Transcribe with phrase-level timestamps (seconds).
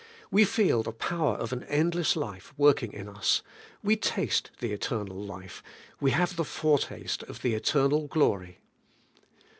[0.31, 3.43] We feel the power of an endless life working in us.
[3.83, 5.61] We taste the eternal life.
[5.99, 8.57] We have the foretaste of the eternal glory.